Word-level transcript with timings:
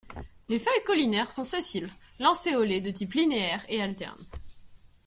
Les 0.49 0.57
feuilles 0.57 0.83
caulinaires 0.83 1.29
sont 1.29 1.43
sessiles, 1.43 1.87
lanceolées 2.19 2.81
de 2.81 2.89
type 2.89 3.13
linéaire 3.13 3.63
et 3.69 3.83
alternes. 3.83 4.25